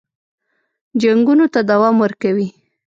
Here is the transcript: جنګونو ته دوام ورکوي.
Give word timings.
جنګونو 1.01 1.45
ته 1.53 1.59
دوام 1.69 1.95
ورکوي. 2.03 2.47